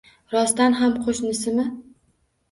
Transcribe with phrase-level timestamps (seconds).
[0.35, 1.67] Rostdan ham qo`shnisimi